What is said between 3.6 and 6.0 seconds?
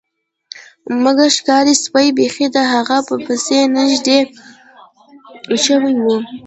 نږدې شوي